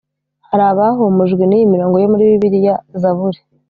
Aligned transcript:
Hari 0.49 0.63
abahumurijwe 0.71 1.43
n 1.45 1.51
iyi 1.57 1.71
mirongo 1.73 1.95
yo 1.99 2.07
muri 2.13 2.29
bibiliya 2.31 2.75
zaburi 3.01 3.39